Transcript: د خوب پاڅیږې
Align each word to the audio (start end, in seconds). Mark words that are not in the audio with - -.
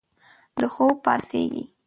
د 0.57 0.61
خوب 0.73 0.95
پاڅیږې 1.05 1.63